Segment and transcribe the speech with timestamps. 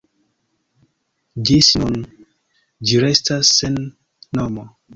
[1.49, 2.01] Ĝis nun,
[2.87, 3.81] ĝi restas sen
[4.41, 4.69] nomo.